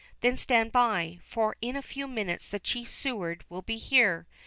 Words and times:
"Then 0.21 0.35
stand 0.35 0.71
by, 0.71 1.19
for 1.21 1.57
in 1.61 1.75
a 1.75 1.83
few 1.83 2.07
minutes 2.07 2.49
the 2.49 2.57
chief 2.59 2.89
steward 2.89 3.45
will 3.49 3.61
be 3.61 3.77
here. 3.77 4.25